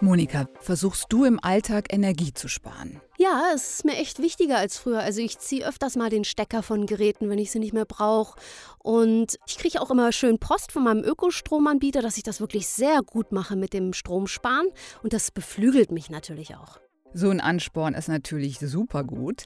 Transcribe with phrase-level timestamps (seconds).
[0.00, 3.00] Monika, versuchst du im Alltag Energie zu sparen?
[3.16, 5.00] Ja, es ist mir echt wichtiger als früher.
[5.00, 8.38] Also ich ziehe öfters mal den Stecker von Geräten, wenn ich sie nicht mehr brauche.
[8.78, 13.02] Und ich kriege auch immer schön Post von meinem Ökostromanbieter, dass ich das wirklich sehr
[13.02, 14.68] gut mache mit dem Stromsparen.
[15.02, 16.78] Und das beflügelt mich natürlich auch.
[17.14, 19.44] So ein Ansporn ist natürlich super gut.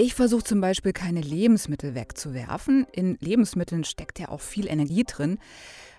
[0.00, 2.86] Ich versuche zum Beispiel keine Lebensmittel wegzuwerfen.
[2.92, 5.40] In Lebensmitteln steckt ja auch viel Energie drin.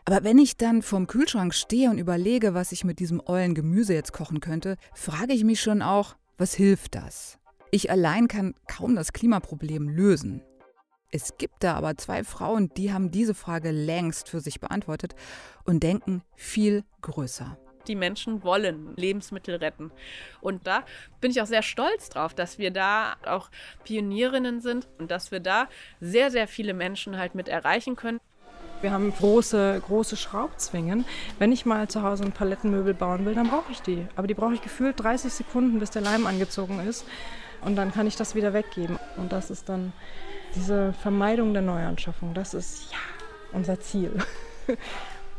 [0.06, 3.94] Aber wenn ich dann vorm Kühlschrank stehe und überlege, was ich mit diesem ollen Gemüse
[3.94, 7.40] jetzt kochen könnte, frage ich mich schon auch, was hilft das?
[7.72, 10.44] Ich allein kann kaum das Klimaproblem lösen.
[11.12, 15.14] Es gibt da aber zwei Frauen, die haben diese Frage längst für sich beantwortet
[15.66, 17.58] und denken viel größer
[17.90, 19.92] die Menschen wollen Lebensmittel retten.
[20.40, 20.84] Und da
[21.20, 23.50] bin ich auch sehr stolz drauf, dass wir da auch
[23.84, 25.68] Pionierinnen sind und dass wir da
[26.00, 28.22] sehr, sehr viele Menschen halt mit erreichen können.
[28.82, 31.04] Wir haben große, große Schraubzwingen.
[31.38, 34.08] Wenn ich mal zu Hause ein Palettenmöbel bauen will, dann brauche ich die.
[34.16, 37.06] Aber die brauche ich gefühlt 30 Sekunden, bis der Leim angezogen ist.
[37.62, 38.98] Und dann kann ich das wieder weggeben.
[39.18, 39.92] Und das ist dann
[40.56, 42.34] diese Vermeidung der Neuanschaffung.
[42.34, 42.98] Das ist ja
[43.52, 44.14] unser Ziel.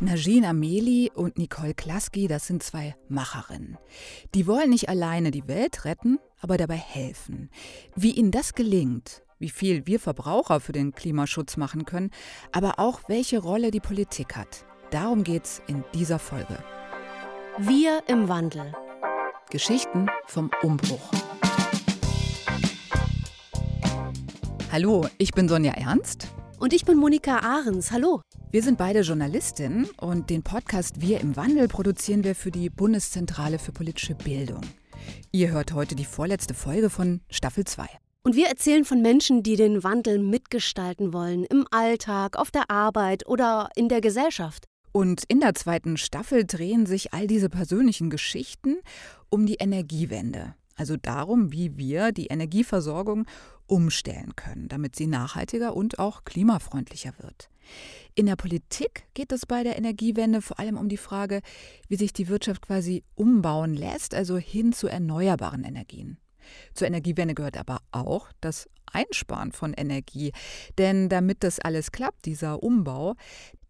[0.02, 3.76] Najin Ameli und Nicole Klaski, das sind zwei Macherinnen.
[4.34, 7.50] Die wollen nicht alleine die Welt retten, aber dabei helfen.
[7.94, 12.08] Wie ihnen das gelingt, wie viel wir Verbraucher für den Klimaschutz machen können,
[12.50, 14.64] aber auch welche Rolle die Politik hat.
[14.90, 16.64] Darum geht's in dieser Folge.
[17.58, 18.72] Wir im Wandel.
[19.50, 21.10] Geschichten vom Umbruch.
[24.72, 26.28] Hallo, ich bin Sonja Ernst.
[26.60, 27.90] Und ich bin Monika Ahrens.
[27.90, 28.20] Hallo.
[28.50, 33.58] Wir sind beide Journalistinnen und den Podcast Wir im Wandel produzieren wir für die Bundeszentrale
[33.58, 34.60] für politische Bildung.
[35.32, 37.86] Ihr hört heute die vorletzte Folge von Staffel 2.
[38.24, 43.26] Und wir erzählen von Menschen, die den Wandel mitgestalten wollen, im Alltag, auf der Arbeit
[43.26, 44.66] oder in der Gesellschaft.
[44.92, 48.80] Und in der zweiten Staffel drehen sich all diese persönlichen Geschichten
[49.30, 50.54] um die Energiewende.
[50.80, 53.26] Also darum, wie wir die Energieversorgung
[53.66, 57.50] umstellen können, damit sie nachhaltiger und auch klimafreundlicher wird.
[58.14, 61.42] In der Politik geht es bei der Energiewende vor allem um die Frage,
[61.88, 66.16] wie sich die Wirtschaft quasi umbauen lässt, also hin zu erneuerbaren Energien.
[66.74, 70.32] Zur Energiewende gehört aber auch das Einsparen von Energie.
[70.78, 73.14] Denn damit das alles klappt, dieser Umbau,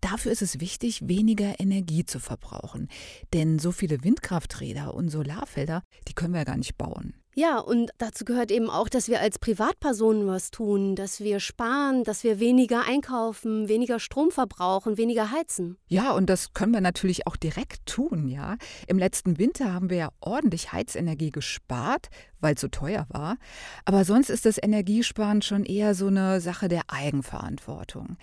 [0.00, 2.88] dafür ist es wichtig, weniger Energie zu verbrauchen.
[3.32, 7.19] Denn so viele Windkrafträder und Solarfelder, die können wir ja gar nicht bauen.
[7.34, 12.02] Ja, und dazu gehört eben auch, dass wir als Privatpersonen was tun, dass wir sparen,
[12.02, 15.78] dass wir weniger einkaufen, weniger Strom verbrauchen, weniger heizen.
[15.86, 18.56] Ja, und das können wir natürlich auch direkt tun, ja.
[18.88, 22.08] Im letzten Winter haben wir ja ordentlich Heizenergie gespart,
[22.40, 23.36] weil es so teuer war.
[23.84, 28.16] Aber sonst ist das Energiesparen schon eher so eine Sache der Eigenverantwortung.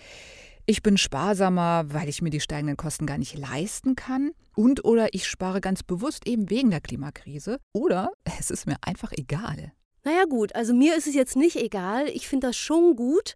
[0.69, 4.31] Ich bin sparsamer, weil ich mir die steigenden Kosten gar nicht leisten kann.
[4.53, 7.59] Und oder ich spare ganz bewusst eben wegen der Klimakrise.
[7.71, 9.71] Oder es ist mir einfach egal.
[10.03, 12.09] Naja gut, also mir ist es jetzt nicht egal.
[12.09, 13.35] Ich finde das schon gut,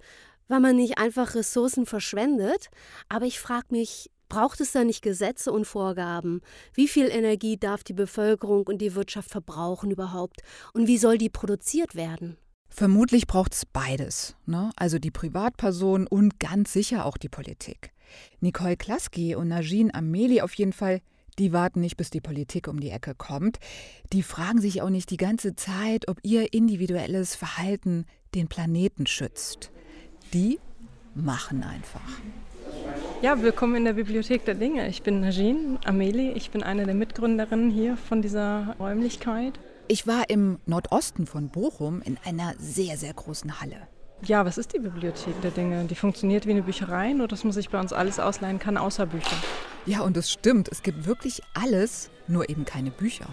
[0.49, 2.67] weil man nicht einfach Ressourcen verschwendet.
[3.07, 6.41] Aber ich frage mich, braucht es da nicht Gesetze und Vorgaben?
[6.73, 10.41] Wie viel Energie darf die Bevölkerung und die Wirtschaft verbrauchen überhaupt?
[10.73, 12.37] Und wie soll die produziert werden?
[12.73, 14.71] Vermutlich braucht es beides, ne?
[14.77, 17.91] also die Privatperson und ganz sicher auch die Politik.
[18.39, 21.01] Nicole Klaski und Najin Ameli auf jeden Fall,
[21.37, 23.59] die warten nicht, bis die Politik um die Ecke kommt.
[24.13, 28.05] Die fragen sich auch nicht die ganze Zeit, ob ihr individuelles Verhalten
[28.35, 29.69] den Planeten schützt.
[30.33, 30.57] Die
[31.13, 32.01] machen einfach.
[33.21, 34.87] Ja, willkommen in der Bibliothek der Dinge.
[34.87, 39.59] Ich bin Najin Ameli, ich bin eine der Mitgründerinnen hier von dieser Räumlichkeit.
[39.87, 43.87] Ich war im Nordosten von Bochum in einer sehr, sehr großen Halle.
[44.23, 45.85] Ja, was ist die Bibliothek der Dinge?
[45.85, 49.07] Die funktioniert wie eine Bücherei, nur dass man sich bei uns alles ausleihen kann, außer
[49.07, 49.35] Bücher.
[49.85, 53.25] Ja, und es stimmt, es gibt wirklich alles, nur eben keine Bücher.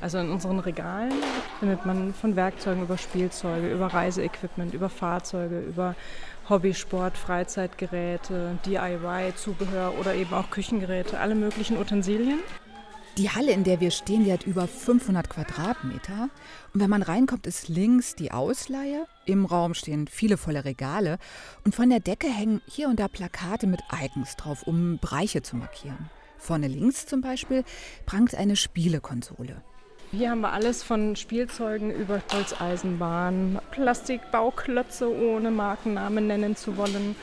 [0.00, 1.12] Also in unseren Regalen
[1.58, 5.94] findet man von Werkzeugen über Spielzeuge, über Reiseequipment, über Fahrzeuge, über
[6.48, 12.40] Hobbysport, Freizeitgeräte, DIY, Zubehör oder eben auch Küchengeräte, alle möglichen Utensilien.
[13.16, 16.30] Die Halle, in der wir stehen, die hat über 500 Quadratmeter.
[16.72, 19.06] Und wenn man reinkommt, ist links die Ausleihe.
[19.26, 21.18] Im Raum stehen viele volle Regale.
[21.64, 25.56] Und von der Decke hängen hier und da Plakate mit Icons drauf, um Bereiche zu
[25.56, 26.08] markieren.
[26.38, 27.64] Vorne links zum Beispiel
[28.06, 29.60] prangt eine Spielekonsole.
[30.12, 37.14] Hier haben wir alles von Spielzeugen über Holzeisenbahn, Plastikbauklötze ohne Markennamen nennen zu wollen,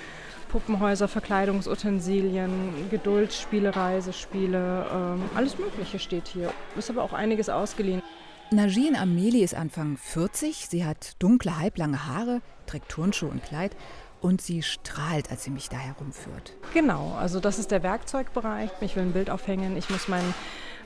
[0.50, 6.52] Puppenhäuser, Verkleidungsutensilien, Geduldsspiele, Reisespiele, ähm, alles Mögliche steht hier.
[6.78, 8.02] Ist aber auch einiges ausgeliehen.
[8.52, 10.68] Najin Ameli ist Anfang 40.
[10.70, 13.76] Sie hat dunkle, halblange Haare, trägt Turnschuhe und Kleid
[14.22, 16.56] und sie strahlt, als sie mich da herumführt.
[16.74, 18.70] Genau, also das ist der Werkzeugbereich.
[18.82, 20.34] Ich will ein Bild aufhängen, ich muss mein,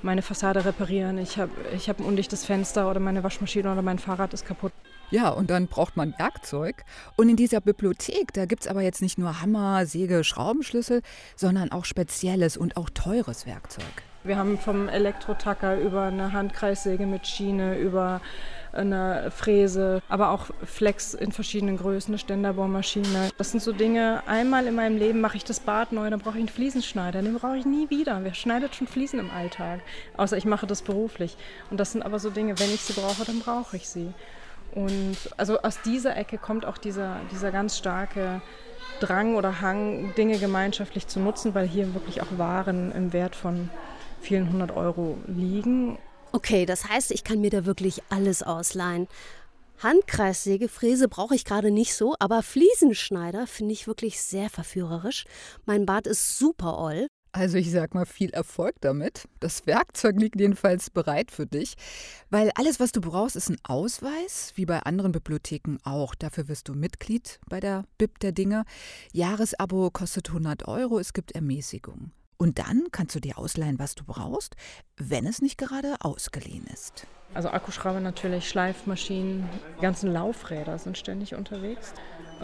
[0.01, 3.99] meine Fassade reparieren, ich habe ich hab ein undichtes Fenster oder meine Waschmaschine oder mein
[3.99, 4.73] Fahrrad ist kaputt.
[5.11, 6.85] Ja, und dann braucht man Werkzeug.
[7.17, 11.01] Und in dieser Bibliothek, da gibt es aber jetzt nicht nur Hammer, Säge, Schraubenschlüssel,
[11.35, 13.83] sondern auch spezielles und auch teures Werkzeug.
[14.23, 18.21] Wir haben vom Elektrotacker über eine Handkreissäge mit Schiene, über
[18.71, 23.31] eine Fräse, aber auch Flex in verschiedenen Größen, eine Ständerbohrmaschine.
[23.37, 26.35] Das sind so Dinge, einmal in meinem Leben mache ich das Bad neu, dann brauche
[26.35, 28.23] ich einen Fliesenschneider, den brauche ich nie wieder.
[28.23, 29.81] Wer schneidet schon Fliesen im Alltag?
[30.15, 31.35] Außer ich mache das beruflich.
[31.69, 34.13] Und das sind aber so Dinge, wenn ich sie brauche, dann brauche ich sie.
[34.73, 38.41] Und also aus dieser Ecke kommt auch dieser, dieser ganz starke
[38.99, 43.69] Drang oder Hang, Dinge gemeinschaftlich zu nutzen, weil hier wirklich auch Waren im Wert von
[44.21, 45.97] vielen hundert Euro liegen.
[46.31, 49.07] Okay, das heißt, ich kann mir da wirklich alles ausleihen.
[49.79, 55.25] Handkreissäge, Fräse brauche ich gerade nicht so, aber Fliesenschneider finde ich wirklich sehr verführerisch.
[55.65, 57.07] Mein Bad ist super oll.
[57.33, 59.27] Also ich sag mal viel Erfolg damit.
[59.39, 61.75] Das Werkzeug liegt jedenfalls bereit für dich,
[62.29, 66.13] weil alles, was du brauchst, ist ein Ausweis, wie bei anderen Bibliotheken auch.
[66.13, 68.65] Dafür wirst du Mitglied bei der Bib der Dinge.
[69.13, 72.11] Jahresabo kostet 100 Euro, es gibt Ermäßigung.
[72.37, 74.55] Und dann kannst du dir ausleihen, was du brauchst,
[74.97, 77.07] wenn es nicht gerade ausgeliehen ist.
[77.33, 81.93] Also Akkuschrauber natürlich, Schleifmaschinen, die ganzen Laufräder sind ständig unterwegs.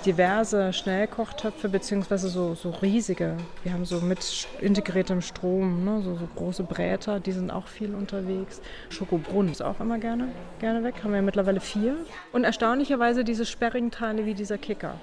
[0.06, 3.36] Diverse Schnellkochtöpfe beziehungsweise so, so riesige.
[3.64, 7.94] Wir haben so mit integriertem Strom, ne, so, so große Bräter, die sind auch viel
[7.94, 8.62] unterwegs.
[8.90, 10.30] Schokobrunn ist auch immer gerne,
[10.60, 11.96] gerne weg, haben wir mittlerweile vier.
[12.32, 14.96] Und erstaunlicherweise diese sperrigen Teile wie dieser Kicker.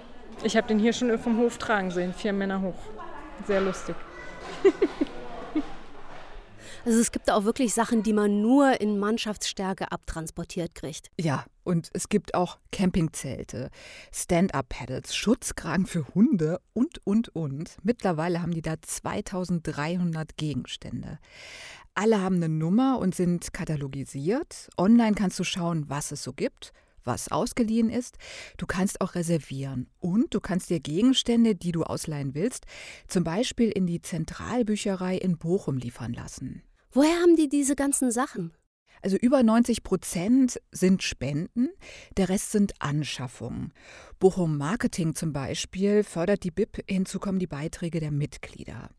[0.42, 2.78] Ich habe den hier schon vom Hof tragen sehen, vier Männer hoch.
[3.46, 3.96] Sehr lustig.
[6.84, 11.10] Also es gibt auch wirklich Sachen, die man nur in Mannschaftsstärke abtransportiert kriegt.
[11.18, 13.70] Ja, und es gibt auch Campingzelte,
[14.12, 17.78] Stand-up-Paddles, Schutzkragen für Hunde und, und, und.
[17.82, 21.18] Mittlerweile haben die da 2300 Gegenstände.
[21.94, 24.68] Alle haben eine Nummer und sind katalogisiert.
[24.76, 26.72] Online kannst du schauen, was es so gibt
[27.06, 28.16] was ausgeliehen ist.
[28.56, 32.64] Du kannst auch reservieren und du kannst dir Gegenstände, die du ausleihen willst,
[33.08, 36.62] zum Beispiel in die Zentralbücherei in Bochum liefern lassen.
[36.96, 38.52] Woher haben die diese ganzen Sachen?
[39.02, 41.68] Also über 90 Prozent sind Spenden,
[42.16, 43.72] der Rest sind Anschaffungen.
[44.20, 48.90] Bochum Marketing zum Beispiel fördert die BIP, hinzu kommen die Beiträge der Mitglieder.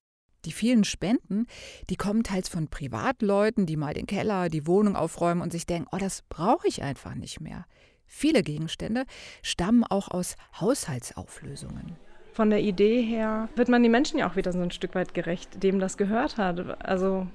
[0.44, 1.48] Die vielen Spenden,
[1.90, 5.88] die kommen teils von Privatleuten, die mal den Keller, die Wohnung aufräumen und sich denken,
[5.94, 7.66] oh, das brauche ich einfach nicht mehr.
[8.08, 9.06] Viele Gegenstände
[9.42, 11.96] stammen auch aus Haushaltsauflösungen.
[12.34, 15.14] Von der Idee her wird man den Menschen ja auch wieder so ein Stück weit
[15.14, 16.84] gerecht, dem das gehört hat.
[16.86, 17.28] Also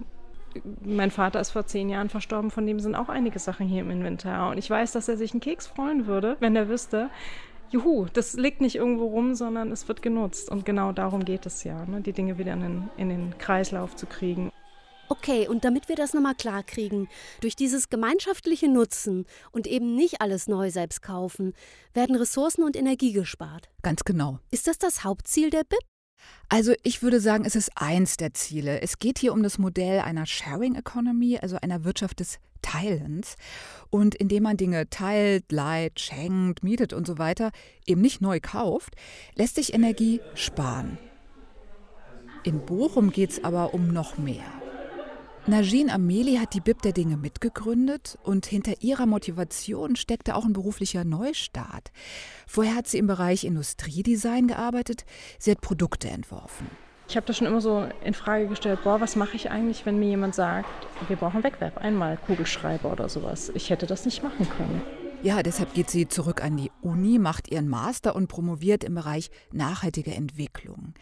[0.82, 3.90] mein Vater ist vor zehn Jahren verstorben, von dem sind auch einige Sachen hier im
[3.90, 4.50] Inventar.
[4.50, 7.10] Und ich weiß, dass er sich einen Keks freuen würde, wenn er wüsste,
[7.70, 10.50] juhu, das liegt nicht irgendwo rum, sondern es wird genutzt.
[10.50, 12.00] Und genau darum geht es ja, ne?
[12.00, 14.50] die Dinge wieder in den, in den Kreislauf zu kriegen.
[15.08, 17.08] Okay, und damit wir das nochmal klar kriegen,
[17.40, 21.52] durch dieses gemeinschaftliche Nutzen und eben nicht alles neu selbst kaufen,
[21.94, 23.70] werden Ressourcen und Energie gespart.
[23.82, 24.38] Ganz genau.
[24.52, 25.80] Ist das das Hauptziel der BIP?
[26.48, 28.82] Also ich würde sagen, es ist eins der Ziele.
[28.82, 33.36] Es geht hier um das Modell einer Sharing Economy, also einer Wirtschaft des Teilens.
[33.88, 37.52] Und indem man Dinge teilt, leiht, schenkt, mietet und so weiter,
[37.86, 38.96] eben nicht neu kauft,
[39.34, 40.98] lässt sich Energie sparen.
[42.42, 44.59] In Bochum geht es aber um noch mehr.
[45.50, 50.52] Najin Ameli hat die Bib der Dinge mitgegründet und hinter ihrer Motivation steckte auch ein
[50.52, 51.90] beruflicher Neustart.
[52.46, 55.04] Vorher hat sie im Bereich Industriedesign gearbeitet,
[55.40, 56.70] sie hat Produkte entworfen.
[57.08, 59.98] Ich habe das schon immer so in Frage gestellt, boah, was mache ich eigentlich, wenn
[59.98, 60.68] mir jemand sagt,
[61.08, 63.50] wir brauchen Wegwerf, einmal Kugelschreiber oder sowas.
[63.52, 64.80] Ich hätte das nicht machen können.
[65.22, 69.30] Ja, deshalb geht sie zurück an die Uni, macht ihren Master und promoviert im Bereich
[69.52, 70.94] nachhaltige Entwicklung.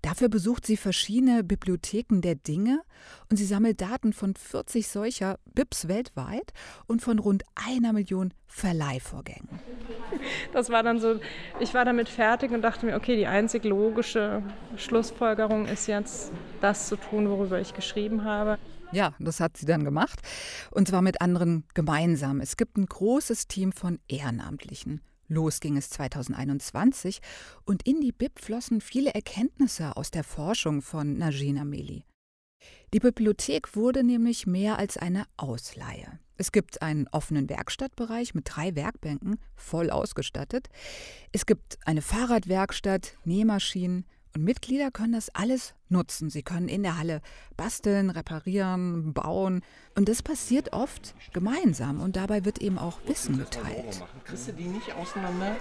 [0.00, 2.80] Dafür besucht sie verschiedene Bibliotheken der Dinge
[3.30, 6.54] und sie sammelt Daten von 40 solcher BIPs weltweit
[6.86, 9.60] und von rund einer Million Verleihvorgängen.
[10.54, 11.20] Das war dann so,
[11.60, 14.42] ich war damit fertig und dachte mir, okay, die einzig logische
[14.76, 16.32] Schlussfolgerung ist jetzt,
[16.62, 18.58] das zu tun, worüber ich geschrieben habe.
[18.92, 20.20] Ja, das hat sie dann gemacht.
[20.70, 22.40] Und zwar mit anderen gemeinsam.
[22.40, 25.02] Es gibt ein großes Team von Ehrenamtlichen.
[25.28, 27.20] Los ging es 2021
[27.66, 32.04] und in die BIP flossen viele Erkenntnisse aus der Forschung von Najin Ameli.
[32.94, 36.18] Die Bibliothek wurde nämlich mehr als eine Ausleihe.
[36.38, 40.68] Es gibt einen offenen Werkstattbereich mit drei Werkbänken, voll ausgestattet.
[41.32, 44.06] Es gibt eine Fahrradwerkstatt, Nähmaschinen,
[44.38, 46.30] und Mitglieder können das alles nutzen.
[46.30, 47.22] Sie können in der Halle
[47.56, 49.62] basteln, reparieren, bauen.
[49.96, 52.00] Und das passiert oft gemeinsam.
[52.00, 54.00] Und dabei wird eben auch Wissen geteilt.
[54.24, 55.56] Kriegst du die nicht auseinander?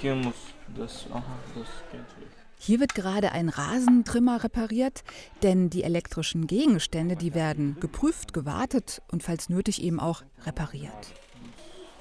[0.00, 0.34] hier muss
[0.76, 1.24] das, aha,
[1.56, 2.28] das geht weg.
[2.56, 5.02] Hier wird gerade ein Rasentrimmer repariert,
[5.42, 11.12] denn die elektrischen Gegenstände, die werden geprüft, gewartet und falls nötig eben auch repariert.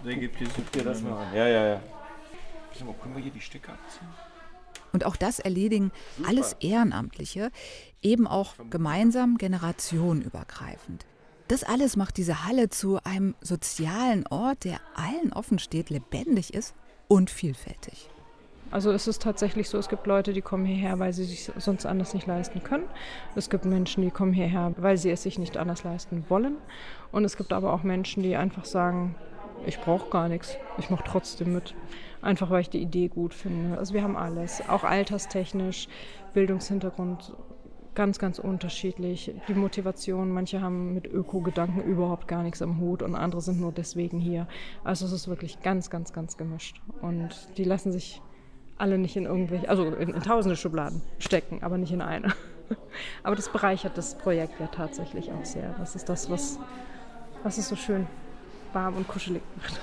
[0.06, 1.36] Der gibt hier dir das mal an.
[1.36, 1.82] Ja, ja, ja.
[2.78, 4.33] Sag mal, können wir hier die Stecker abziehen?
[4.94, 5.92] Und auch das erledigen
[6.26, 7.52] alles Ehrenamtliche,
[8.02, 11.06] eben auch gemeinsam generationenübergreifend.
[11.48, 16.74] Das alles macht diese Halle zu einem sozialen Ort, der allen offen steht, lebendig ist
[17.08, 18.10] und vielfältig.
[18.72, 21.86] Also es ist tatsächlich so, es gibt Leute, die kommen hierher, weil sie sich sonst
[21.86, 22.86] anders nicht leisten können.
[23.36, 26.56] Es gibt Menschen, die kommen hierher, weil sie es sich nicht anders leisten wollen.
[27.12, 29.16] Und es gibt aber auch Menschen, die einfach sagen,
[29.68, 31.76] ich brauche gar nichts, ich mache trotzdem mit.
[32.24, 33.78] Einfach weil ich die Idee gut finde.
[33.78, 35.90] Also wir haben alles, auch alterstechnisch,
[36.34, 37.36] Bildungshintergrund,
[37.96, 39.36] ganz, ganz unterschiedlich.
[39.50, 43.74] Die Motivation, manche haben mit Öko-Gedanken überhaupt gar nichts am Hut und andere sind nur
[43.74, 44.48] deswegen hier.
[44.86, 46.82] Also es ist wirklich ganz, ganz, ganz gemischt.
[47.02, 48.22] Und die lassen sich
[48.78, 52.34] alle nicht in irgendwelche, also in, in tausende Schubladen stecken, aber nicht in eine.
[53.24, 55.76] Aber das bereichert das Projekt ja tatsächlich auch sehr.
[55.78, 56.58] Das ist das, was,
[57.44, 58.08] was es so schön
[58.72, 59.80] warm und kuschelig macht.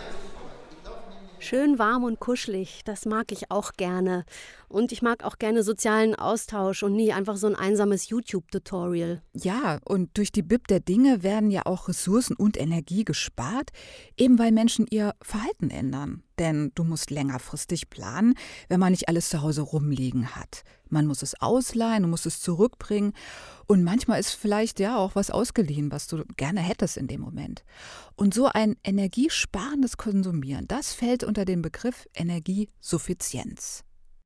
[1.51, 4.25] Schön warm und kuschelig, das mag ich auch gerne.
[4.69, 9.21] Und ich mag auch gerne sozialen Austausch und nie einfach so ein einsames YouTube-Tutorial.
[9.33, 13.71] Ja, und durch die BIP der Dinge werden ja auch Ressourcen und Energie gespart,
[14.17, 16.23] eben weil Menschen ihr Verhalten ändern.
[16.39, 18.35] Denn du musst längerfristig planen,
[18.69, 20.63] wenn man nicht alles zu Hause rumliegen hat.
[20.91, 23.13] Man muss es ausleihen, du musst es zurückbringen.
[23.67, 27.65] Und manchmal ist vielleicht ja auch was ausgeliehen, was du gerne hättest in dem Moment.
[28.17, 33.85] Und so ein energiesparendes Konsumieren, das fällt unter den Begriff Energiesuffizienz.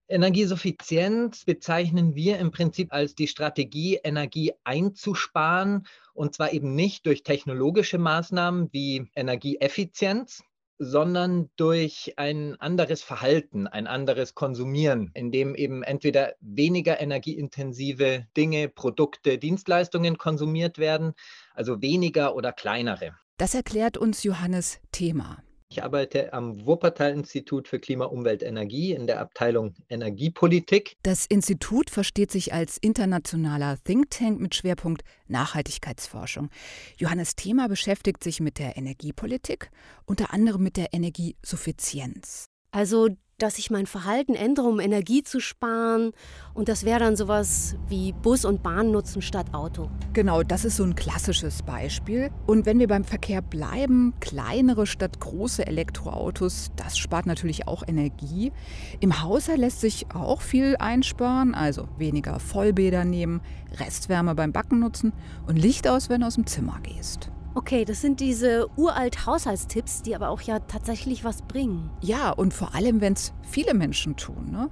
[0.09, 5.87] Energiesuffizienz bezeichnen wir im Prinzip als die Strategie, Energie einzusparen.
[6.13, 10.43] Und zwar eben nicht durch technologische Maßnahmen wie Energieeffizienz,
[10.79, 18.69] sondern durch ein anderes Verhalten, ein anderes Konsumieren, in dem eben entweder weniger energieintensive Dinge,
[18.69, 21.15] Produkte, Dienstleistungen konsumiert werden,
[21.55, 23.15] also weniger oder kleinere.
[23.37, 25.44] Das erklärt uns Johannes Thema.
[25.75, 30.97] Ich arbeite am Wuppertal-Institut für Klima, Umwelt, Energie in der Abteilung Energiepolitik.
[31.03, 36.49] Das Institut versteht sich als internationaler Think Tank mit Schwerpunkt Nachhaltigkeitsforschung.
[36.97, 39.73] Johannes Thema beschäftigt sich mit der Energiepolitik,
[40.07, 42.45] unter anderem mit der Energiesuffizienz.
[42.71, 46.13] Also dass ich mein Verhalten ändere, um Energie zu sparen.
[46.55, 49.91] Und das wäre dann sowas wie Bus und Bahn nutzen statt Auto.
[50.13, 52.31] Genau, das ist so ein klassisches Beispiel.
[52.47, 58.53] Und wenn wir beim Verkehr bleiben, kleinere statt große Elektroautos, das spart natürlich auch Energie.
[59.01, 63.41] Im Haushalt lässt sich auch viel einsparen, also weniger Vollbäder nehmen,
[63.79, 65.13] Restwärme beim Backen nutzen
[65.47, 67.31] und Licht aus, wenn du aus dem Zimmer gehst.
[67.57, 71.89] Okay, das sind diese uralt Haushaltstipps, die aber auch ja tatsächlich was bringen.
[72.01, 74.51] Ja, und vor allem, wenn es viele Menschen tun.
[74.51, 74.71] Ne?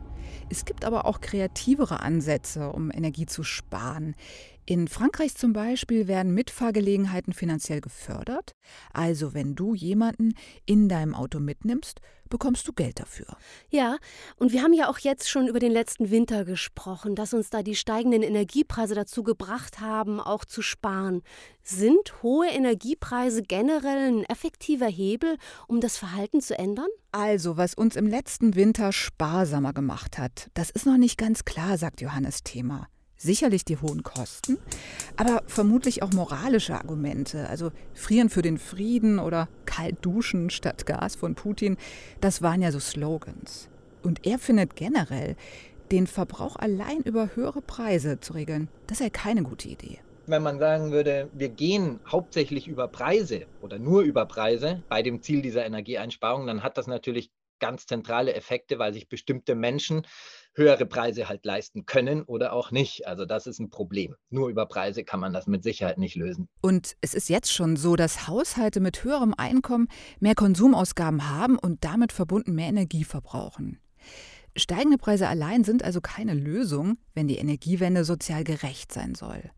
[0.50, 4.16] Es gibt aber auch kreativere Ansätze, um Energie zu sparen.
[4.64, 8.52] In Frankreich zum Beispiel werden Mitfahrgelegenheiten finanziell gefördert.
[8.92, 10.34] Also wenn du jemanden
[10.66, 13.26] in deinem Auto mitnimmst, bekommst du Geld dafür.
[13.70, 13.98] Ja,
[14.36, 17.62] und wir haben ja auch jetzt schon über den letzten Winter gesprochen, dass uns da
[17.62, 21.22] die steigenden Energiepreise dazu gebracht haben, auch zu sparen.
[21.62, 26.88] Sind hohe Energiepreise generell ein effektiver Hebel, um das Verhalten zu ändern?
[27.10, 31.76] Also, was uns im letzten Winter sparsamer gemacht hat, das ist noch nicht ganz klar,
[31.76, 32.88] sagt Johannes Thema
[33.22, 34.58] sicherlich die hohen Kosten,
[35.16, 41.14] aber vermutlich auch moralische Argumente, also Frieren für den Frieden oder kalt duschen statt Gas
[41.14, 41.76] von Putin,
[42.20, 43.68] das waren ja so Slogans.
[44.02, 45.36] Und er findet generell,
[45.92, 49.98] den Verbrauch allein über höhere Preise zu regeln, das sei keine gute Idee.
[50.26, 55.20] Wenn man sagen würde, wir gehen hauptsächlich über Preise oder nur über Preise bei dem
[55.20, 60.02] Ziel dieser Energieeinsparung, dann hat das natürlich ganz zentrale Effekte, weil sich bestimmte Menschen
[60.54, 63.06] höhere Preise halt leisten können oder auch nicht.
[63.06, 64.14] Also das ist ein Problem.
[64.30, 66.48] Nur über Preise kann man das mit Sicherheit nicht lösen.
[66.60, 69.88] Und es ist jetzt schon so, dass Haushalte mit höherem Einkommen
[70.20, 73.78] mehr Konsumausgaben haben und damit verbunden mehr Energie verbrauchen.
[74.54, 79.50] Steigende Preise allein sind also keine Lösung, wenn die Energiewende sozial gerecht sein soll.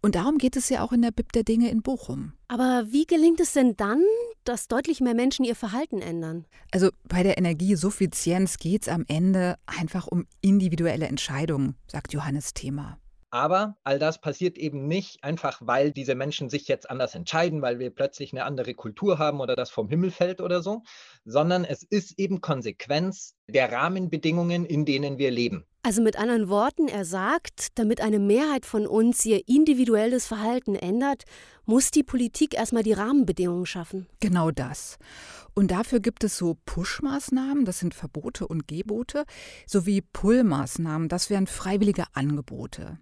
[0.00, 2.32] Und darum geht es ja auch in der Bib der Dinge in Bochum.
[2.48, 4.02] Aber wie gelingt es denn dann,
[4.44, 6.44] dass deutlich mehr Menschen ihr Verhalten ändern?
[6.72, 12.98] Also bei der Energiesuffizienz geht es am Ende einfach um individuelle Entscheidungen, sagt Johannes Thema.
[13.34, 17.78] Aber all das passiert eben nicht einfach, weil diese Menschen sich jetzt anders entscheiden, weil
[17.78, 20.82] wir plötzlich eine andere Kultur haben oder das vom Himmel fällt oder so,
[21.24, 25.64] sondern es ist eben Konsequenz der Rahmenbedingungen, in denen wir leben.
[25.84, 31.24] Also mit anderen Worten, er sagt, damit eine Mehrheit von uns ihr individuelles Verhalten ändert,
[31.64, 34.06] muss die Politik erstmal die Rahmenbedingungen schaffen.
[34.20, 34.96] Genau das.
[35.54, 39.24] Und dafür gibt es so Push-Maßnahmen, das sind Verbote und Gebote,
[39.66, 43.00] sowie Pull-Maßnahmen, das wären freiwillige Angebote.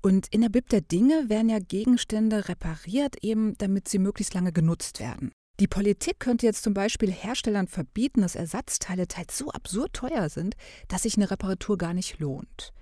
[0.00, 4.52] Und in der Bib der Dinge werden ja Gegenstände repariert, eben damit sie möglichst lange
[4.52, 5.32] genutzt werden.
[5.60, 10.56] Die Politik könnte jetzt zum Beispiel Herstellern verbieten, dass Ersatzteile teils so absurd teuer sind,
[10.88, 12.72] dass sich eine Reparatur gar nicht lohnt.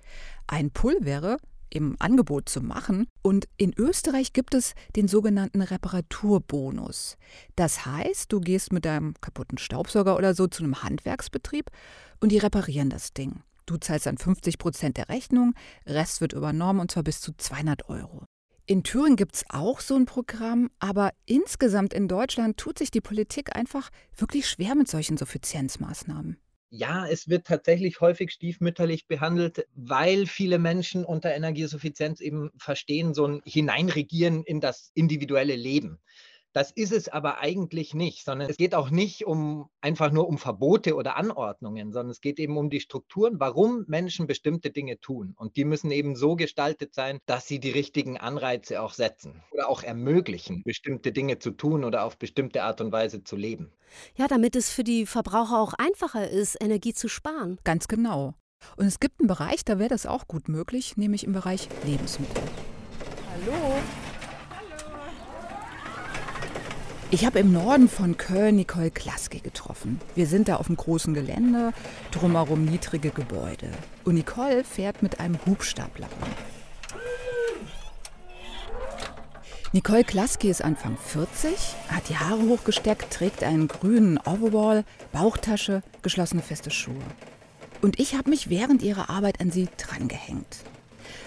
[0.47, 1.37] Ein Pull wäre,
[1.71, 3.07] im Angebot zu machen.
[3.21, 7.17] Und in Österreich gibt es den sogenannten Reparaturbonus.
[7.55, 11.71] Das heißt, du gehst mit deinem kaputten Staubsauger oder so zu einem Handwerksbetrieb
[12.19, 13.41] und die reparieren das Ding.
[13.65, 15.53] Du zahlst dann 50 Prozent der Rechnung,
[15.85, 18.25] Rest wird übernommen und zwar bis zu 200 Euro.
[18.71, 23.01] In Thüringen gibt es auch so ein Programm, aber insgesamt in Deutschland tut sich die
[23.01, 26.37] Politik einfach wirklich schwer mit solchen Suffizienzmaßnahmen.
[26.69, 33.27] Ja, es wird tatsächlich häufig stiefmütterlich behandelt, weil viele Menschen unter Energiesuffizienz eben verstehen, so
[33.27, 35.99] ein Hineinregieren in das individuelle Leben.
[36.53, 40.37] Das ist es aber eigentlich nicht, sondern es geht auch nicht um einfach nur um
[40.37, 45.33] Verbote oder Anordnungen, sondern es geht eben um die Strukturen, warum Menschen bestimmte Dinge tun.
[45.37, 49.69] Und die müssen eben so gestaltet sein, dass sie die richtigen Anreize auch setzen oder
[49.69, 53.71] auch ermöglichen, bestimmte Dinge zu tun oder auf bestimmte Art und Weise zu leben.
[54.15, 57.59] Ja, damit es für die Verbraucher auch einfacher ist, Energie zu sparen.
[57.63, 58.35] Ganz genau.
[58.75, 62.43] Und es gibt einen Bereich, da wäre das auch gut möglich, nämlich im Bereich Lebensmittel.
[63.31, 63.81] Hallo.
[67.13, 69.99] Ich habe im Norden von Köln Nicole Klaske getroffen.
[70.15, 71.73] Wir sind da auf dem großen Gelände,
[72.11, 73.69] drumherum niedrige Gebäude.
[74.05, 76.07] Und Nicole fährt mit einem Hubstapler.
[79.73, 81.51] Nicole Klaske ist Anfang 40,
[81.89, 86.95] hat die Haare hochgesteckt, trägt einen grünen Overall, Bauchtasche, geschlossene feste Schuhe.
[87.81, 90.63] Und ich habe mich während ihrer Arbeit an sie drangehängt.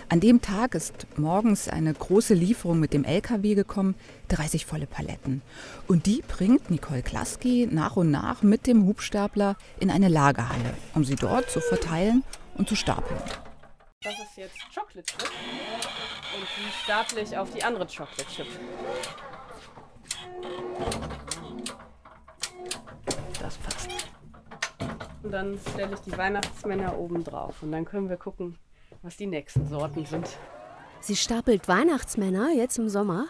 [0.08, 3.94] An dem Tag ist morgens eine große Lieferung mit dem LKW gekommen,
[4.28, 5.40] 30 volle Paletten.
[5.88, 11.04] Und die bringt Nicole Klaski nach und nach mit dem Hubstapler in eine Lagerhalle, um
[11.04, 12.22] sie dort zu verteilen
[12.56, 13.18] und zu stapeln.
[14.02, 15.30] Das ist jetzt Chocolate Chip
[16.36, 18.46] und die staple ich auf die andere Chocolate Chip.
[23.40, 23.88] Das passt.
[25.22, 28.58] Und dann stelle ich die Weihnachtsmänner oben drauf und dann können wir gucken,
[29.04, 30.28] was die nächsten Sorten sind.
[31.00, 33.26] Sie stapelt Weihnachtsmänner jetzt im Sommer.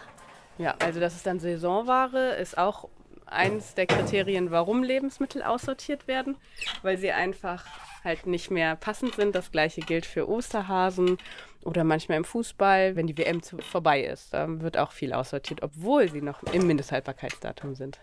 [0.57, 2.89] Ja, also das ist dann Saisonware, ist auch
[3.27, 6.37] eins der Kriterien, warum Lebensmittel aussortiert werden,
[6.83, 7.65] weil sie einfach
[8.05, 9.35] halt nicht mehr passend sind.
[9.35, 11.19] Das gleiche gilt für Osterhasen
[11.65, 14.33] oder manchmal im Fußball, wenn die WM zu, vorbei ist.
[14.33, 17.99] Da wird auch viel aussortiert, obwohl sie noch im Mindesthaltbarkeitsdatum sind.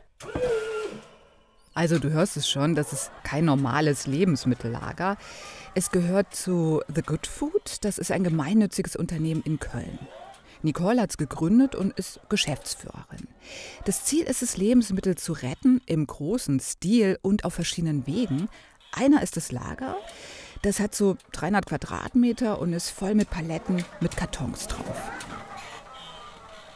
[1.74, 5.18] Also du hörst es schon, das ist kein normales Lebensmittellager.
[5.74, 7.78] Es gehört zu The Good Food.
[7.82, 10.00] Das ist ein gemeinnütziges Unternehmen in Köln.
[10.64, 13.28] Nicole hat es gegründet und ist Geschäftsführerin.
[13.86, 18.48] Das Ziel ist es, Lebensmittel zu retten im großen Stil und auf verschiedenen Wegen.
[18.92, 19.96] Einer ist das Lager.
[20.62, 25.12] Das hat so 300 Quadratmeter und ist voll mit Paletten mit Kartons drauf.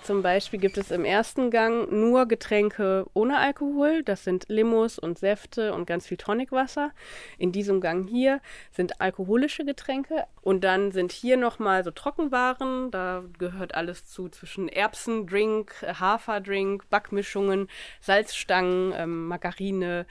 [0.06, 4.04] Zum Beispiel gibt es im ersten Gang nur Getränke ohne Alkohol.
[4.04, 6.92] Das sind Limos und Säfte und ganz viel Tonicwasser.
[7.40, 8.40] In diesem Gang hier
[8.72, 10.26] sind alkoholische Getränke.
[10.44, 12.92] Und dann sind hier nochmal so Trockenwaren.
[12.92, 17.68] Da gehört alles zu zwischen Erbsendrink, Haferdrink, Backmischungen,
[18.00, 20.06] Salzstangen, ähm, Margarine.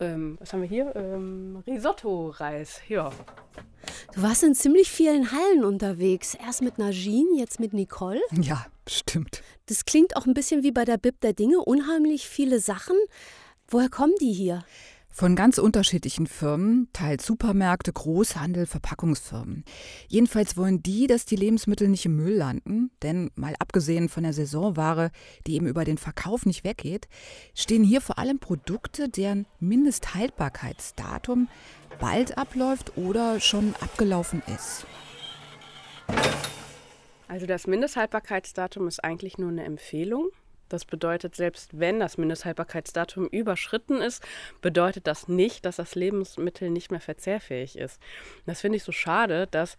[0.00, 0.96] Ähm, was haben wir hier?
[0.96, 2.80] Ähm, Risotto-Reis.
[2.88, 3.10] Ja.
[4.14, 6.34] Du warst in ziemlich vielen Hallen unterwegs.
[6.34, 8.20] Erst mit Najin, jetzt mit Nicole.
[8.32, 9.42] Ja, stimmt.
[9.66, 11.58] Das klingt auch ein bisschen wie bei der Bib der Dinge.
[11.58, 12.96] Unheimlich viele Sachen.
[13.68, 14.64] Woher kommen die hier?
[15.10, 19.64] Von ganz unterschiedlichen Firmen, teils Supermärkte, Großhandel, Verpackungsfirmen.
[20.06, 24.32] Jedenfalls wollen die, dass die Lebensmittel nicht im Müll landen, denn mal abgesehen von der
[24.32, 25.10] Saisonware,
[25.46, 27.08] die eben über den Verkauf nicht weggeht,
[27.52, 31.48] stehen hier vor allem Produkte, deren Mindesthaltbarkeitsdatum
[31.98, 34.86] bald abläuft oder schon abgelaufen ist.
[37.28, 40.30] Also das Mindesthaltbarkeitsdatum ist eigentlich nur eine Empfehlung.
[40.70, 44.22] Das bedeutet, selbst wenn das Mindesthaltbarkeitsdatum überschritten ist,
[44.60, 48.00] bedeutet das nicht, dass das Lebensmittel nicht mehr verzehrfähig ist.
[48.46, 49.76] Das finde ich so schade, dass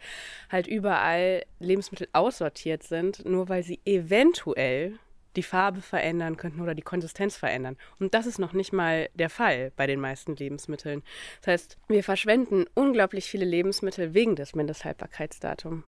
[0.52, 4.98] halt überall Lebensmittel aussortiert sind, nur weil sie eventuell
[5.36, 7.78] die Farbe verändern könnten oder die Konsistenz verändern.
[8.00, 11.04] Und das ist noch nicht mal der Fall bei den meisten Lebensmitteln.
[11.42, 15.89] Das heißt, wir verschwenden unglaublich viele Lebensmittel wegen des Mindesthaltbarkeitsdatums.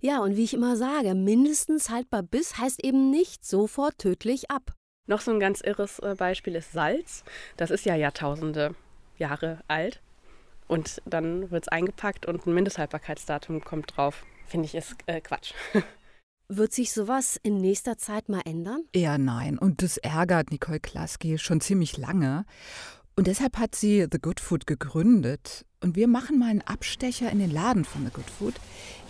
[0.00, 4.74] Ja, und wie ich immer sage, mindestens haltbar bis heißt eben nicht sofort tödlich ab.
[5.06, 7.24] Noch so ein ganz irres äh, Beispiel ist Salz.
[7.56, 8.74] Das ist ja Jahrtausende
[9.16, 10.00] Jahre alt.
[10.68, 14.24] Und dann wird es eingepackt und ein Mindesthaltbarkeitsdatum kommt drauf.
[14.46, 15.52] Finde ich, ist äh, Quatsch.
[16.52, 18.82] Wird sich sowas in nächster Zeit mal ändern?
[18.92, 19.56] Eher nein.
[19.56, 22.44] Und das ärgert Nicole Klaski schon ziemlich lange.
[23.14, 25.64] Und deshalb hat sie The Good Food gegründet.
[25.82, 28.54] Und wir machen mal einen Abstecher in den Laden von The Good Food.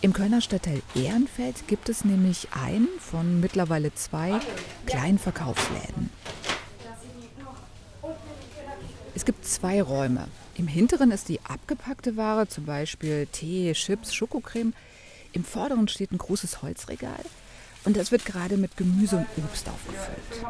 [0.02, 4.38] Im Kölner Stadtteil Ehrenfeld gibt es nämlich einen von mittlerweile zwei
[4.86, 6.10] kleinen Verkaufsläden.
[9.16, 10.28] Es gibt zwei Räume.
[10.54, 14.72] Im hinteren ist die abgepackte Ware, zum Beispiel Tee, Chips, Schokocreme.
[15.32, 17.24] Im vorderen steht ein großes Holzregal
[17.84, 20.46] und das wird gerade mit Gemüse und Obst aufgefüllt.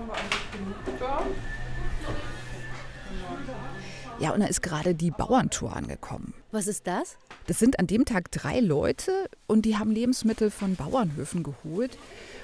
[4.21, 6.35] Ja, und da ist gerade die Bauerntour angekommen.
[6.53, 7.17] Was ist das?
[7.47, 11.97] Das sind an dem Tag drei Leute und die haben Lebensmittel von Bauernhöfen geholt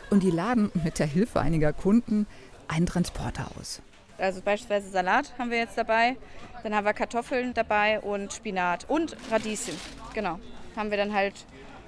[0.09, 2.27] und die laden mit der Hilfe einiger Kunden
[2.67, 3.83] einen Transporter aus.
[4.17, 6.17] Also beispielsweise Salat haben wir jetzt dabei,
[6.63, 9.75] dann haben wir Kartoffeln dabei und Spinat und Radieschen.
[10.15, 10.41] Genau.
[10.77, 11.35] Haben wir dann halt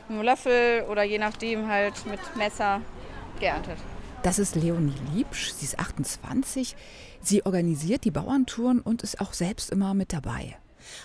[0.08, 2.82] mit einem Löffel oder je nachdem halt mit Messer
[3.40, 3.78] geerntet.
[4.22, 6.76] Das ist Leonie Liebsch, sie ist 28.
[7.20, 10.56] Sie organisiert die Bauerntouren und ist auch selbst immer mit dabei.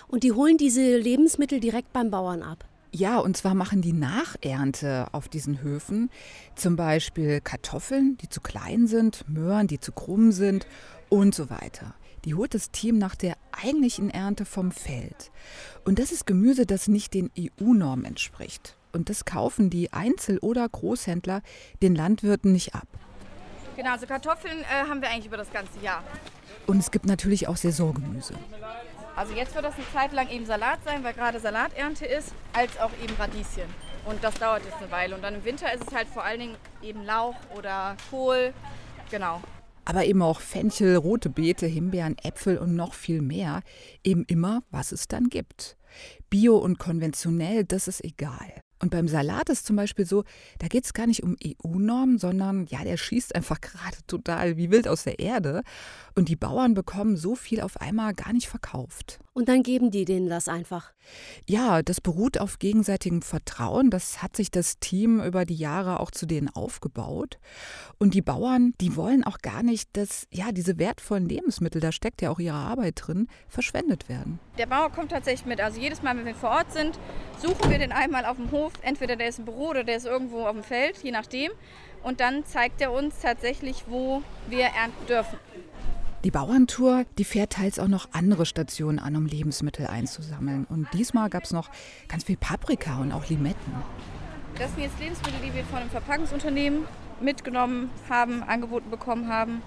[0.08, 2.64] Und die holen diese Lebensmittel direkt beim Bauern ab.
[2.92, 6.10] Ja, und zwar machen die Nachernte auf diesen Höfen
[6.54, 10.66] zum Beispiel Kartoffeln, die zu klein sind, Möhren, die zu krumm sind
[11.08, 11.94] und so weiter.
[12.24, 15.32] Die holt das Team nach der eigentlichen Ernte vom Feld.
[15.84, 18.76] Und das ist Gemüse, das nicht den EU-Normen entspricht.
[18.92, 21.42] Und das kaufen die Einzel- oder Großhändler
[21.82, 22.86] den Landwirten nicht ab.
[23.76, 26.02] Genau, also Kartoffeln äh, haben wir eigentlich über das ganze Jahr.
[26.66, 28.34] Und es gibt natürlich auch Saisongemüse.
[29.16, 32.78] Also jetzt wird das eine Zeit lang eben Salat sein, weil gerade Salaternte ist, als
[32.78, 33.68] auch eben Radieschen.
[34.06, 35.14] Und das dauert jetzt eine Weile.
[35.14, 38.52] Und dann im Winter ist es halt vor allen Dingen eben Lauch oder Kohl.
[39.10, 39.40] Genau.
[39.84, 43.62] Aber eben auch Fenchel, rote Beete, Himbeeren, Äpfel und noch viel mehr.
[44.02, 45.76] Eben immer, was es dann gibt.
[46.30, 48.63] Bio und konventionell, das ist egal.
[48.84, 50.24] Und beim Salat ist zum Beispiel so,
[50.58, 54.70] da geht es gar nicht um EU-Normen, sondern ja, der schießt einfach gerade total wie
[54.70, 55.62] wild aus der Erde.
[56.14, 59.20] Und die Bauern bekommen so viel auf einmal gar nicht verkauft.
[59.34, 60.92] Und dann geben die denen das einfach.
[61.46, 63.90] Ja, das beruht auf gegenseitigem Vertrauen.
[63.90, 67.38] Das hat sich das Team über die Jahre auch zu denen aufgebaut.
[67.98, 72.22] Und die Bauern, die wollen auch gar nicht, dass ja diese wertvollen Lebensmittel, da steckt
[72.22, 74.38] ja auch ihre Arbeit drin, verschwendet werden.
[74.56, 75.60] Der Bauer kommt tatsächlich mit.
[75.60, 76.96] Also jedes Mal, wenn wir vor Ort sind,
[77.42, 78.72] suchen wir den einmal auf dem Hof.
[78.82, 81.50] Entweder der ist im Büro oder der ist irgendwo auf dem Feld, je nachdem.
[82.04, 85.38] Und dann zeigt er uns tatsächlich, wo wir ernten dürfen.
[86.24, 90.64] Die Bauerntour, die fährt teils auch noch andere Stationen an, um Lebensmittel einzusammeln.
[90.64, 91.68] Und diesmal gab es noch
[92.08, 93.74] ganz viel Paprika und auch Limetten.
[94.58, 96.84] Das sind jetzt Lebensmittel, die wir von einem Verpackungsunternehmen
[97.20, 99.60] mitgenommen haben, angeboten bekommen haben.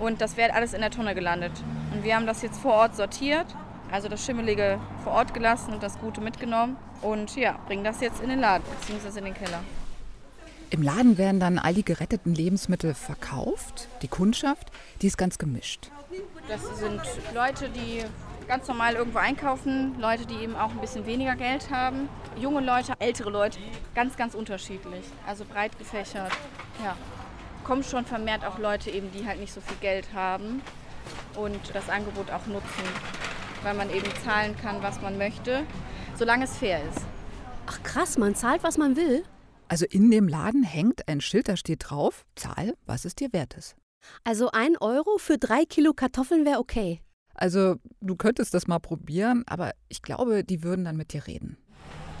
[0.00, 1.52] Und das wird alles in der Tonne gelandet.
[1.94, 3.46] Und wir haben das jetzt vor Ort sortiert,
[3.92, 6.76] also das Schimmelige vor Ort gelassen und das Gute mitgenommen.
[7.00, 9.20] Und ja, bringen das jetzt in den Laden bzw.
[9.20, 9.60] in den Keller.
[10.72, 13.88] Im Laden werden dann all die geretteten Lebensmittel verkauft.
[14.00, 15.90] Die Kundschaft, die ist ganz gemischt.
[16.48, 17.02] Das sind
[17.34, 18.02] Leute, die
[18.48, 22.08] ganz normal irgendwo einkaufen, Leute, die eben auch ein bisschen weniger Geld haben,
[22.40, 23.58] junge Leute, ältere Leute,
[23.94, 26.32] ganz, ganz unterschiedlich, also breit gefächert.
[26.82, 26.96] Ja,
[27.64, 30.62] kommen schon vermehrt auch Leute eben, die halt nicht so viel Geld haben
[31.36, 32.84] und das Angebot auch nutzen,
[33.62, 35.64] weil man eben zahlen kann, was man möchte,
[36.16, 37.04] solange es fair ist.
[37.66, 39.22] Ach krass, man zahlt, was man will?
[39.72, 43.54] Also in dem Laden hängt ein Schild, da steht drauf, zahl, was es dir wert
[43.54, 43.74] ist.
[44.22, 47.00] Also ein Euro für drei Kilo Kartoffeln wäre okay.
[47.32, 51.56] Also du könntest das mal probieren, aber ich glaube, die würden dann mit dir reden.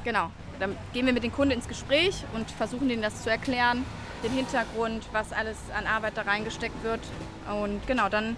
[0.02, 3.84] Genau, dann gehen wir mit den Kunden ins Gespräch und versuchen denen das zu erklären,
[4.24, 7.00] den Hintergrund, was alles an Arbeit da reingesteckt wird.
[7.62, 8.34] Und genau, dann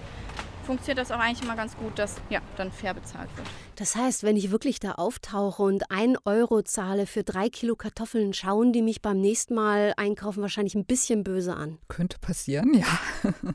[0.64, 3.46] funktioniert das auch eigentlich immer ganz gut, dass ja, dann fair bezahlt wird.
[3.77, 8.33] Das heißt, wenn ich wirklich da auftauche und ein Euro zahle für drei Kilo Kartoffeln,
[8.33, 11.79] schauen die mich beim nächsten Mal einkaufen wahrscheinlich ein bisschen böse an.
[11.88, 12.87] Könnte passieren, ja.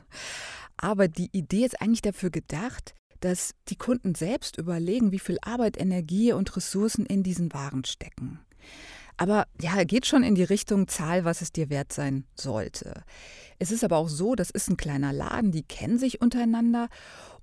[0.76, 5.78] Aber die Idee ist eigentlich dafür gedacht, dass die Kunden selbst überlegen, wie viel Arbeit,
[5.78, 8.40] Energie und Ressourcen in diesen Waren stecken.
[9.20, 13.04] Aber ja, geht schon in die Richtung Zahl, was es dir wert sein sollte.
[13.58, 16.88] Es ist aber auch so, das ist ein kleiner Laden, die kennen sich untereinander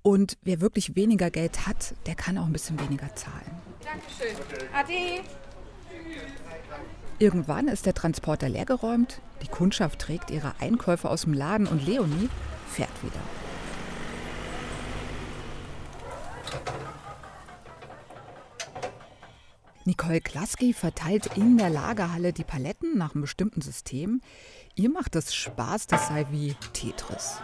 [0.02, 3.62] und wer wirklich weniger Geld hat, der kann auch ein bisschen weniger zahlen.
[3.84, 4.36] Dankeschön.
[4.74, 5.22] Ade.
[7.20, 12.28] Irgendwann ist der Transporter leergeräumt, die Kundschaft trägt ihre Einkäufe aus dem Laden und Leonie
[12.66, 13.20] fährt wieder.
[19.88, 24.20] Nicole Klaski verteilt in der Lagerhalle die Paletten nach einem bestimmten System.
[24.74, 27.40] Ihr macht es Spaß, das sei wie Tetris.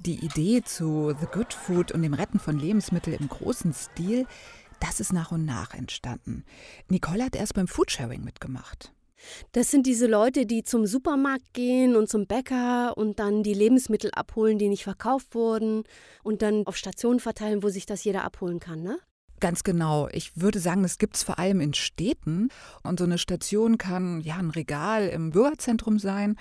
[0.00, 4.26] die Idee zu The Good Food und dem Retten von Lebensmitteln im großen Stil,
[4.80, 6.44] das ist nach und nach entstanden.
[6.88, 8.92] Nicole hat erst beim Foodsharing mitgemacht.
[9.52, 14.10] Das sind diese Leute, die zum Supermarkt gehen und zum Bäcker und dann die Lebensmittel
[14.10, 15.84] abholen, die nicht verkauft wurden
[16.24, 18.98] und dann auf Stationen verteilen, wo sich das jeder abholen kann, ne?
[19.40, 20.08] Ganz genau.
[20.12, 22.48] Ich würde sagen, das gibt es vor allem in Städten.
[22.82, 26.36] Und so eine Station kann ja ein Regal im Bürgerzentrum sein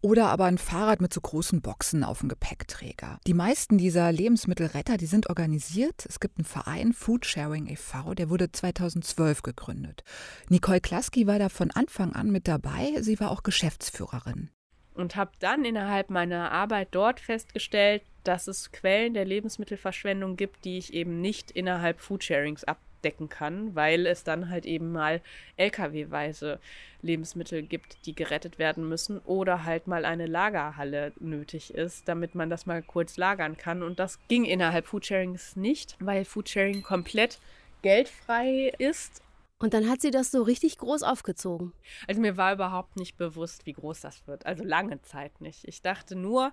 [0.00, 3.18] oder aber ein Fahrrad mit so großen Boxen auf dem Gepäckträger.
[3.26, 6.06] Die meisten dieser Lebensmittelretter, die sind organisiert.
[6.08, 10.04] Es gibt einen Verein, Foodsharing e.V., der wurde 2012 gegründet.
[10.48, 13.00] Nicole Klaski war da von Anfang an mit dabei.
[13.00, 14.50] Sie war auch Geschäftsführerin.
[14.98, 20.76] Und habe dann innerhalb meiner Arbeit dort festgestellt, dass es Quellen der Lebensmittelverschwendung gibt, die
[20.76, 25.20] ich eben nicht innerhalb Foodsharings ab abdecken kann, weil es dann halt eben mal
[25.56, 26.58] Lkw-weise
[27.00, 32.50] Lebensmittel gibt, die gerettet werden müssen oder halt mal eine Lagerhalle nötig ist, damit man
[32.50, 33.82] das mal kurz lagern kann.
[33.82, 37.38] Und das ging innerhalb Foodsharings nicht, weil Foodsharing komplett
[37.82, 39.22] geldfrei ist
[39.58, 41.72] und dann hat sie das so richtig groß aufgezogen.
[42.06, 44.46] Also mir war überhaupt nicht bewusst, wie groß das wird.
[44.46, 45.66] Also lange Zeit nicht.
[45.66, 46.52] Ich dachte nur,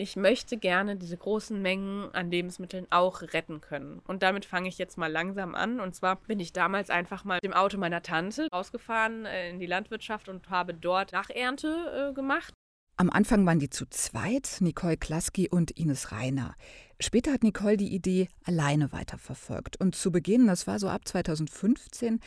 [0.00, 4.00] ich möchte gerne diese großen Mengen an Lebensmitteln auch retten können.
[4.06, 5.80] Und damit fange ich jetzt mal langsam an.
[5.80, 9.58] Und zwar bin ich damals einfach mal mit dem Auto meiner Tante rausgefahren äh, in
[9.58, 12.54] die Landwirtschaft und habe dort Nachernte äh, gemacht.
[13.00, 16.56] Am Anfang waren die zu zweit, Nicole Klaski und Ines Reiner.
[16.98, 19.80] Später hat Nicole die Idee alleine weiterverfolgt.
[19.80, 22.18] Und zu Beginn, das war so ab 2015,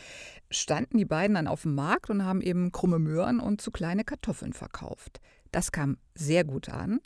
[0.50, 4.02] standen die beiden dann auf dem Markt und haben eben krumme Möhren und zu kleine
[4.02, 5.20] Kartoffeln verkauft.
[5.50, 7.00] Das kam sehr gut an.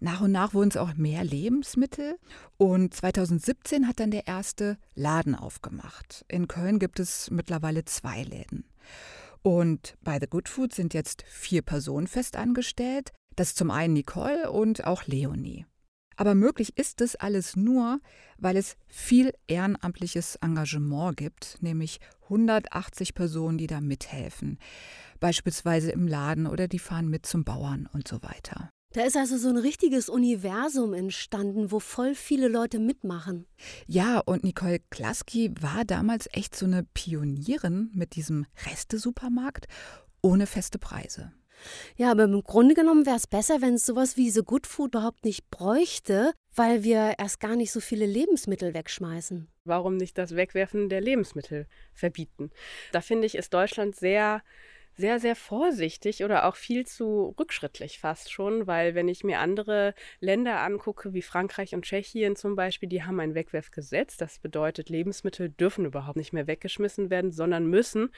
[0.00, 2.16] Nach und nach wurden es auch mehr Lebensmittel.
[2.56, 6.24] Und 2017 hat dann der erste Laden aufgemacht.
[6.28, 8.64] In Köln gibt es mittlerweile zwei Läden.
[9.42, 13.12] Und bei The Good Food sind jetzt vier Personen fest angestellt.
[13.34, 15.66] Das ist zum einen Nicole und auch Leonie.
[16.16, 17.98] Aber möglich ist das alles nur,
[18.36, 24.58] weil es viel ehrenamtliches Engagement gibt, nämlich 180 Personen, die da mithelfen
[25.22, 28.68] beispielsweise im Laden oder die fahren mit zum Bauern und so weiter.
[28.92, 33.46] Da ist also so ein richtiges Universum entstanden, wo voll viele Leute mitmachen.
[33.86, 39.66] Ja, und Nicole Klaski war damals echt so eine Pionierin mit diesem Reste-Supermarkt
[40.20, 41.32] ohne feste Preise.
[41.96, 44.94] Ja, aber im Grunde genommen wäre es besser, wenn es sowas wie so Good Food
[44.94, 49.48] überhaupt nicht bräuchte, weil wir erst gar nicht so viele Lebensmittel wegschmeißen.
[49.64, 52.50] Warum nicht das Wegwerfen der Lebensmittel verbieten?
[52.90, 54.42] Da finde ich, ist Deutschland sehr
[55.02, 59.96] sehr, sehr vorsichtig oder auch viel zu rückschrittlich fast schon, weil wenn ich mir andere
[60.20, 64.16] Länder angucke, wie Frankreich und Tschechien zum Beispiel, die haben ein Wegwerfgesetz.
[64.16, 68.10] Das bedeutet, Lebensmittel dürfen überhaupt nicht mehr weggeschmissen werden, sondern müssen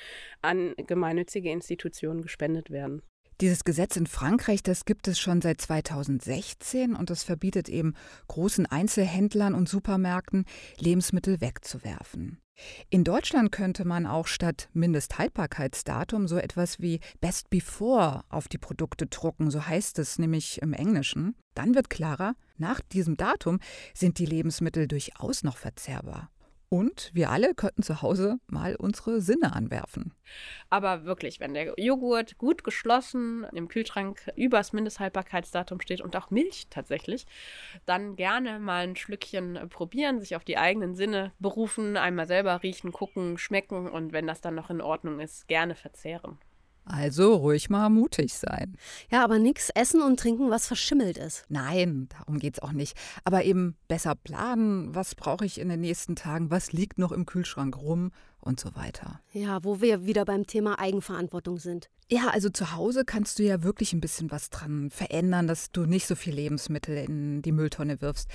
[0.43, 3.01] an gemeinnützige Institutionen gespendet werden.
[3.41, 7.95] Dieses Gesetz in Frankreich, das gibt es schon seit 2016 und das verbietet eben
[8.29, 10.45] großen Einzelhändlern und Supermärkten,
[10.79, 12.44] Lebensmittel wegzuwerfen.
[12.91, 19.07] In Deutschland könnte man auch statt Mindesthaltbarkeitsdatum so etwas wie Best Before auf die Produkte
[19.07, 21.35] drucken, so heißt es nämlich im Englischen.
[21.55, 23.61] Dann wird klarer, nach diesem Datum
[23.95, 26.31] sind die Lebensmittel durchaus noch verzehrbar.
[26.75, 30.13] Und wir alle könnten zu Hause mal unsere Sinne anwerfen.
[30.71, 36.67] Aber wirklich, wenn der Joghurt gut geschlossen im Kühlschrank übers Mindesthaltbarkeitsdatum steht und auch Milch
[36.71, 37.27] tatsächlich,
[37.87, 42.91] dann gerne mal ein Schlückchen probieren, sich auf die eigenen Sinne berufen, einmal selber riechen,
[42.91, 46.39] gucken, schmecken und wenn das dann noch in Ordnung ist, gerne verzehren.
[46.85, 48.77] Also ruhig mal mutig sein.
[49.11, 51.45] Ja, aber nichts essen und trinken, was verschimmelt ist.
[51.49, 52.97] Nein, darum geht es auch nicht.
[53.25, 57.25] Aber eben besser planen, was brauche ich in den nächsten Tagen, was liegt noch im
[57.25, 59.21] Kühlschrank rum und so weiter.
[59.33, 61.89] Ja, wo wir wieder beim Thema Eigenverantwortung sind.
[62.11, 65.87] Ja, also zu Hause kannst du ja wirklich ein bisschen was dran verändern, dass du
[65.87, 68.29] nicht so viel Lebensmittel in die Mülltonne wirfst.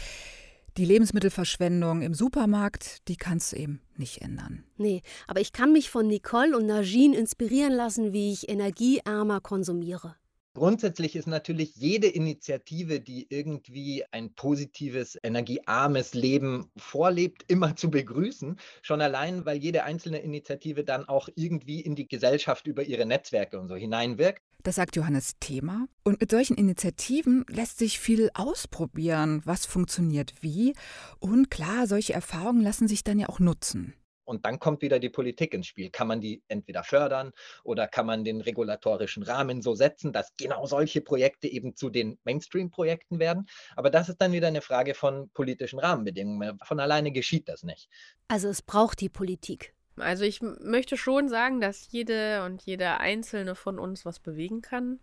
[0.80, 4.64] Die Lebensmittelverschwendung im Supermarkt, die kannst du eben nicht ändern.
[4.78, 10.16] Nee, aber ich kann mich von Nicole und Najin inspirieren lassen, wie ich energieärmer konsumiere.
[10.56, 18.60] Grundsätzlich ist natürlich jede Initiative, die irgendwie ein positives, energiearmes Leben vorlebt, immer zu begrüßen.
[18.82, 23.60] Schon allein, weil jede einzelne Initiative dann auch irgendwie in die Gesellschaft über ihre Netzwerke
[23.60, 24.42] und so hineinwirkt.
[24.64, 25.88] Das sagt Johannes Thema.
[26.04, 30.74] Und mit solchen Initiativen lässt sich viel ausprobieren, was funktioniert wie.
[31.20, 33.94] Und klar, solche Erfahrungen lassen sich dann ja auch nutzen.
[34.30, 35.90] Und dann kommt wieder die Politik ins Spiel.
[35.90, 37.32] Kann man die entweder fördern
[37.64, 42.20] oder kann man den regulatorischen Rahmen so setzen, dass genau solche Projekte eben zu den
[42.26, 43.48] Mainstream-Projekten werden?
[43.76, 46.60] Aber das ist dann wieder eine Frage von politischen Rahmenbedingungen.
[46.64, 47.90] Von alleine geschieht das nicht.
[48.28, 49.74] Also es braucht die Politik.
[49.96, 55.00] Also ich möchte schon sagen, dass jede und jeder Einzelne von uns was bewegen kann.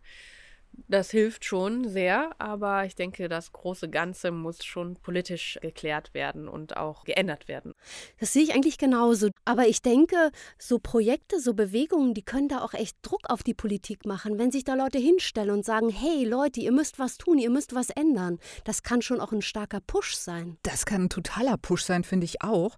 [0.89, 6.49] Das hilft schon sehr, aber ich denke, das große Ganze muss schon politisch geklärt werden
[6.49, 7.73] und auch geändert werden.
[8.21, 9.31] Das sehe ich eigentlich genauso.
[9.45, 13.55] Aber ich denke, so Projekte, so Bewegungen, die können da auch echt Druck auf die
[13.55, 17.39] Politik machen, wenn sich da Leute hinstellen und sagen, hey Leute, ihr müsst was tun,
[17.39, 18.39] ihr müsst was ändern.
[18.65, 20.57] Das kann schon auch ein starker Push sein.
[20.63, 22.77] Das kann ein totaler Push sein, finde ich auch.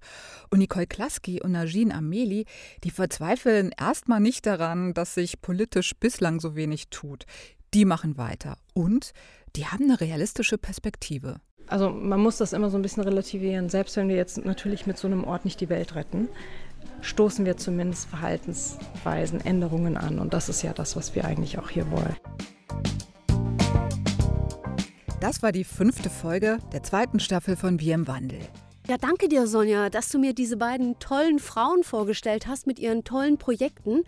[0.50, 2.46] Und Nicole Klaski und Najin Ameli,
[2.84, 7.26] die verzweifeln erstmal nicht daran, dass sich politisch bislang so wenig tut
[7.74, 9.12] die machen weiter und
[9.56, 11.40] die haben eine realistische Perspektive.
[11.66, 13.68] Also man muss das immer so ein bisschen relativieren.
[13.68, 16.28] Selbst wenn wir jetzt natürlich mit so einem Ort nicht die Welt retten,
[17.02, 20.18] stoßen wir zumindest Verhaltensweisen, Änderungen an.
[20.18, 22.16] Und das ist ja das, was wir eigentlich auch hier wollen.
[25.20, 28.38] Das war die fünfte Folge der zweiten Staffel von Wir im Wandel.
[28.88, 33.04] Ja, danke dir, Sonja, dass du mir diese beiden tollen Frauen vorgestellt hast mit ihren
[33.04, 34.02] tollen Projekten.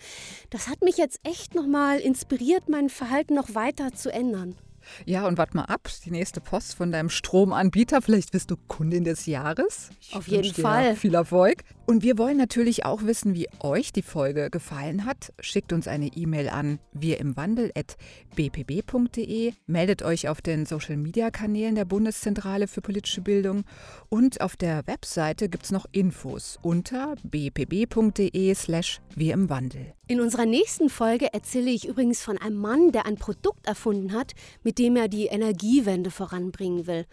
[0.48, 4.56] Das hat mich jetzt echt nochmal inspiriert, mein Verhalten noch weiter zu ändern.
[5.04, 8.00] Ja, und warte mal ab, die nächste Post von deinem Stromanbieter.
[8.00, 9.90] Vielleicht bist du Kundin des Jahres.
[10.00, 10.96] Ich Auf jeden Fall.
[10.96, 11.62] Viel Erfolg.
[11.90, 15.32] Und wir wollen natürlich auch wissen, wie euch die Folge gefallen hat.
[15.40, 19.54] Schickt uns eine E-Mail an wirimwandel.bpb.de.
[19.66, 23.64] Meldet euch auf den Social-Media-Kanälen der Bundeszentrale für politische Bildung.
[24.08, 29.92] Und auf der Webseite gibt es noch Infos unter bpb.de slash wirimwandel.
[30.06, 34.34] In unserer nächsten Folge erzähle ich übrigens von einem Mann, der ein Produkt erfunden hat,
[34.62, 37.04] mit dem er die Energiewende voranbringen will.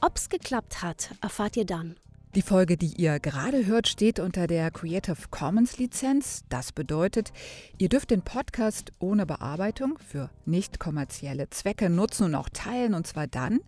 [0.00, 1.96] Ob's geklappt hat, erfahrt ihr dann.
[2.34, 6.44] Die Folge, die ihr gerade hört, steht unter der Creative Commons Lizenz.
[6.48, 7.30] Das bedeutet,
[7.76, 12.94] ihr dürft den Podcast ohne Bearbeitung für nicht kommerzielle Zwecke nutzen und auch teilen.
[12.94, 13.60] Und zwar dann,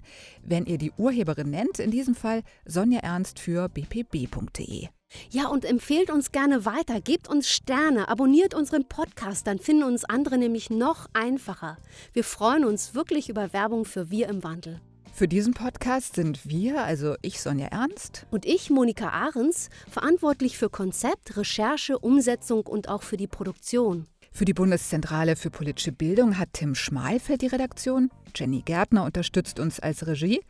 [0.42, 4.88] wenn ihr die Urheberin nennt, in diesem Fall Sonja Ernst für bpb.de.
[5.29, 10.07] Ja, und empfehlt uns gerne weiter, gebt uns Sterne, abonniert unseren Podcast, dann finden uns
[10.07, 11.77] andere nämlich noch einfacher.
[12.14, 14.81] Wir freuen uns wirklich über Werbung für Wir im Wandel.
[15.16, 20.68] Für diesen Podcast sind wir, also ich Sonja Ernst und ich Monika Ahrens, verantwortlich für
[20.68, 24.09] Konzept, Recherche, Umsetzung und auch für die Produktion.
[24.33, 28.11] Für die Bundeszentrale für politische Bildung hat Tim Schmalfeld die Redaktion.
[28.35, 30.40] Jenny Gärtner unterstützt uns als Regie.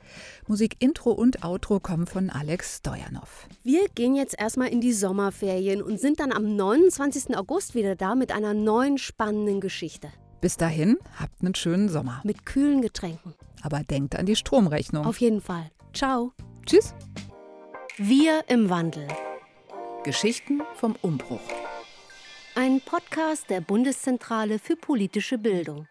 [0.47, 3.47] Musik Intro und Outro kommen von Alex Stojanov.
[3.65, 7.37] Wir gehen jetzt erstmal in die Sommerferien und sind dann am 29.
[7.37, 10.09] August wieder da mit einer neuen spannenden Geschichte.
[10.41, 12.23] Bis dahin, habt einen schönen Sommer.
[12.25, 13.35] Mit kühlen Getränken.
[13.65, 15.07] Aber denkt an die Stromrechnung.
[15.07, 15.71] Auf jeden Fall.
[15.95, 16.33] Ciao.
[16.67, 16.95] Tschüss.
[17.97, 19.09] Wir im Wandel.
[20.05, 21.41] Geschichten vom Umbruch.
[22.55, 25.89] Ein Podcast der Bundeszentrale für politische Bildung.